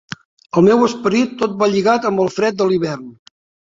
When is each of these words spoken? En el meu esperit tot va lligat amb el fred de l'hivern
En 0.21 0.61
el 0.61 0.65
meu 0.67 0.85
esperit 0.87 1.37
tot 1.43 1.55
va 1.61 1.71
lligat 1.77 2.11
amb 2.13 2.27
el 2.27 2.35
fred 2.41 2.61
de 2.63 2.73
l'hivern 2.75 3.11